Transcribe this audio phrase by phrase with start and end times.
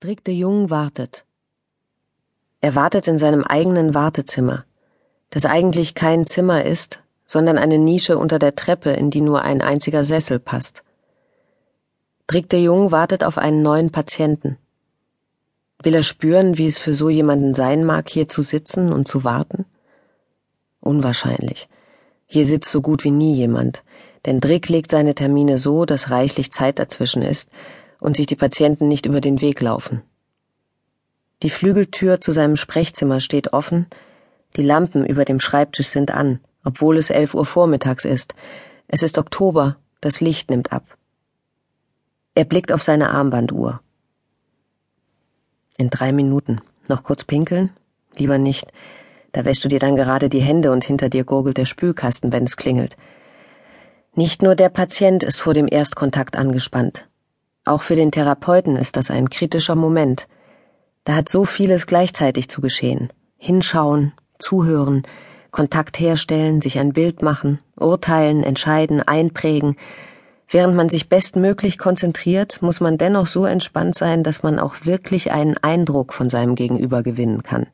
[0.00, 1.24] Drick de Jong wartet.
[2.60, 4.64] Er wartet in seinem eigenen Wartezimmer,
[5.30, 9.60] das eigentlich kein Zimmer ist, sondern eine Nische unter der Treppe, in die nur ein
[9.60, 10.84] einziger Sessel passt.
[12.28, 14.56] Drick de Jong wartet auf einen neuen Patienten.
[15.82, 19.24] Will er spüren, wie es für so jemanden sein mag, hier zu sitzen und zu
[19.24, 19.64] warten?
[20.78, 21.68] Unwahrscheinlich.
[22.26, 23.82] Hier sitzt so gut wie nie jemand,
[24.26, 27.50] denn Drick legt seine Termine so, dass reichlich Zeit dazwischen ist,
[28.00, 30.02] und sich die Patienten nicht über den Weg laufen.
[31.42, 33.86] Die Flügeltür zu seinem Sprechzimmer steht offen,
[34.56, 38.34] die Lampen über dem Schreibtisch sind an, obwohl es elf Uhr vormittags ist.
[38.88, 40.84] Es ist Oktober, das Licht nimmt ab.
[42.34, 43.80] Er blickt auf seine Armbanduhr.
[45.76, 46.60] In drei Minuten.
[46.88, 47.70] Noch kurz pinkeln?
[48.16, 48.72] Lieber nicht.
[49.32, 52.44] Da wäschst du dir dann gerade die Hände und hinter dir gurgelt der Spülkasten, wenn
[52.44, 52.96] es klingelt.
[54.14, 57.07] Nicht nur der Patient ist vor dem Erstkontakt angespannt.
[57.68, 60.26] Auch für den Therapeuten ist das ein kritischer Moment.
[61.04, 63.12] Da hat so vieles gleichzeitig zu geschehen.
[63.36, 65.02] Hinschauen, zuhören,
[65.50, 69.76] Kontakt herstellen, sich ein Bild machen, urteilen, entscheiden, einprägen.
[70.48, 75.30] Während man sich bestmöglich konzentriert, muss man dennoch so entspannt sein, dass man auch wirklich
[75.30, 77.66] einen Eindruck von seinem Gegenüber gewinnen kann.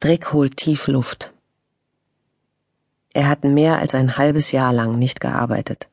[0.00, 1.32] Drick holt tief Luft.
[3.12, 5.88] Er hat mehr als ein halbes Jahr lang nicht gearbeitet.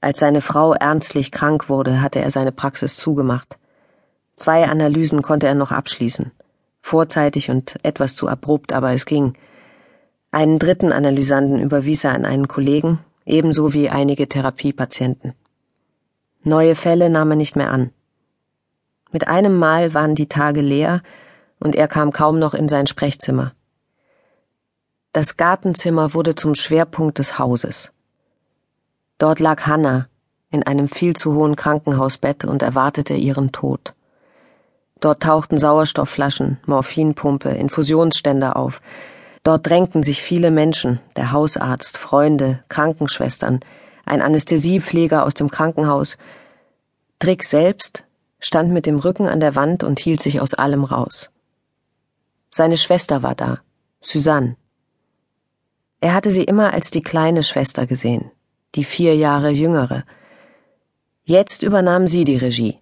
[0.00, 3.58] Als seine Frau ernstlich krank wurde, hatte er seine Praxis zugemacht.
[4.36, 6.30] Zwei Analysen konnte er noch abschließen.
[6.80, 9.34] Vorzeitig und etwas zu abrupt, aber es ging.
[10.30, 15.34] Einen dritten Analysanten überwies er an einen Kollegen, ebenso wie einige Therapiepatienten.
[16.44, 17.90] Neue Fälle nahm er nicht mehr an.
[19.10, 21.02] Mit einem Mal waren die Tage leer
[21.58, 23.52] und er kam kaum noch in sein Sprechzimmer.
[25.12, 27.92] Das Gartenzimmer wurde zum Schwerpunkt des Hauses.
[29.18, 30.08] Dort lag Hannah
[30.50, 33.94] in einem viel zu hohen Krankenhausbett und erwartete ihren Tod.
[35.00, 38.80] Dort tauchten Sauerstoffflaschen, Morphinpumpe, Infusionsständer auf.
[39.44, 43.60] Dort drängten sich viele Menschen, der Hausarzt, Freunde, Krankenschwestern,
[44.04, 46.16] ein Anästhesiepfleger aus dem Krankenhaus.
[47.18, 48.04] Trick selbst
[48.40, 51.30] stand mit dem Rücken an der Wand und hielt sich aus allem raus.
[52.50, 53.58] Seine Schwester war da,
[54.00, 54.56] Suzanne.
[56.00, 58.30] Er hatte sie immer als die kleine Schwester gesehen,
[58.74, 60.04] die vier Jahre jüngere.
[61.24, 62.78] Jetzt übernahm sie die Regie.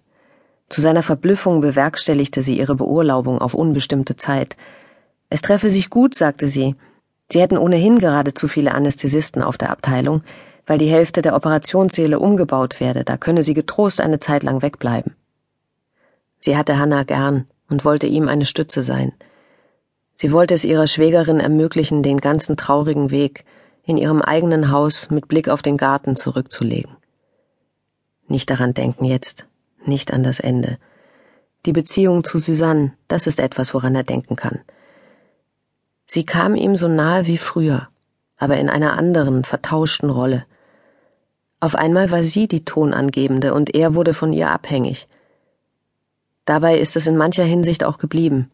[0.69, 4.57] Zu seiner Verblüffung bewerkstelligte sie ihre Beurlaubung auf unbestimmte Zeit.
[5.29, 6.75] Es treffe sich gut, sagte sie.
[7.31, 10.23] Sie hätten ohnehin gerade zu viele Anästhesisten auf der Abteilung,
[10.65, 15.15] weil die Hälfte der Operationssäle umgebaut werde, da könne sie getrost eine Zeit lang wegbleiben.
[16.39, 19.13] Sie hatte Hannah gern und wollte ihm eine Stütze sein.
[20.13, 23.45] Sie wollte es ihrer Schwägerin ermöglichen, den ganzen traurigen Weg,
[23.87, 26.91] in ihrem eigenen Haus mit Blick auf den Garten zurückzulegen.
[28.27, 29.47] Nicht daran denken jetzt,
[29.85, 30.77] nicht an das Ende.
[31.65, 34.59] Die Beziehung zu Suzanne, das ist etwas, woran er denken kann.
[36.05, 37.87] Sie kam ihm so nahe wie früher,
[38.37, 40.45] aber in einer anderen, vertauschten Rolle.
[41.61, 45.07] Auf einmal war sie die Tonangebende und er wurde von ihr abhängig.
[46.43, 48.51] Dabei ist es in mancher Hinsicht auch geblieben.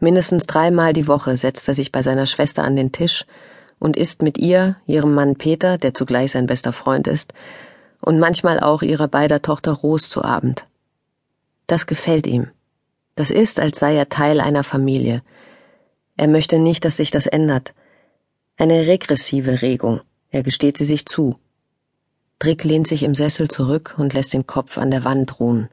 [0.00, 3.24] Mindestens dreimal die Woche setzt er sich bei seiner Schwester an den Tisch
[3.80, 7.32] und isst mit ihr, ihrem Mann Peter, der zugleich sein bester Freund ist,
[8.00, 10.66] und manchmal auch ihrer beider Tochter Ros zu Abend.
[11.66, 12.48] Das gefällt ihm.
[13.16, 15.22] Das ist, als sei er Teil einer Familie.
[16.16, 17.74] Er möchte nicht, dass sich das ändert.
[18.56, 21.36] Eine regressive Regung, er gesteht sie sich zu.
[22.38, 25.68] Drick lehnt sich im Sessel zurück und lässt den Kopf an der Wand ruhen.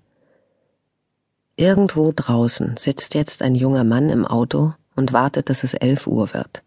[1.56, 6.34] Irgendwo draußen sitzt jetzt ein junger Mann im Auto und wartet, dass es elf Uhr
[6.34, 6.63] wird.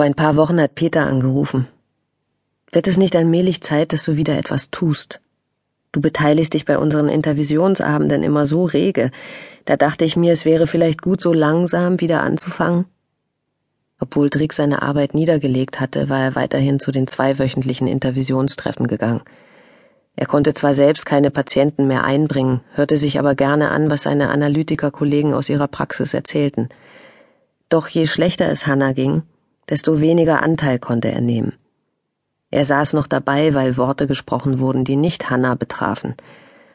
[0.00, 1.68] Vor ein paar Wochen hat Peter angerufen.
[2.72, 5.20] Wird es nicht allmählich Zeit, dass du wieder etwas tust?
[5.92, 9.10] Du beteiligst dich bei unseren Intervisionsabenden immer so rege.
[9.66, 12.86] Da dachte ich mir, es wäre vielleicht gut, so langsam wieder anzufangen.
[13.98, 19.20] Obwohl Drick seine Arbeit niedergelegt hatte, war er weiterhin zu den zweiwöchentlichen Intervisionstreffen gegangen.
[20.16, 24.30] Er konnte zwar selbst keine Patienten mehr einbringen, hörte sich aber gerne an, was seine
[24.30, 26.70] Analytikerkollegen aus ihrer Praxis erzählten.
[27.68, 29.24] Doch je schlechter es Hannah ging,
[29.70, 31.54] desto weniger Anteil konnte er nehmen.
[32.50, 36.16] Er saß noch dabei, weil Worte gesprochen wurden, die nicht Hannah betrafen,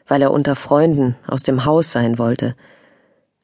[0.08, 2.56] weil er unter Freunden aus dem Haus sein wollte.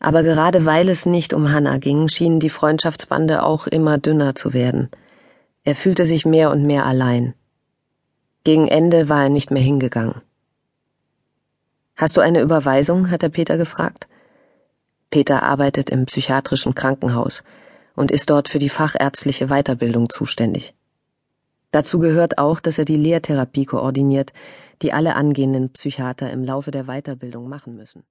[0.01, 4.55] Aber gerade weil es nicht um Hannah ging, schienen die Freundschaftsbande auch immer dünner zu
[4.55, 4.89] werden.
[5.63, 7.35] Er fühlte sich mehr und mehr allein.
[8.45, 10.23] Gegen Ende war er nicht mehr hingegangen.
[11.95, 13.11] Hast du eine Überweisung?
[13.11, 14.09] hat er Peter gefragt.
[15.11, 17.45] Peter arbeitet im psychiatrischen Krankenhaus
[17.95, 20.75] und ist dort für die fachärztliche Weiterbildung zuständig.
[21.71, 24.33] Dazu gehört auch, dass er die Lehrtherapie koordiniert,
[24.83, 28.05] die alle angehenden Psychiater im Laufe der Weiterbildung machen müssen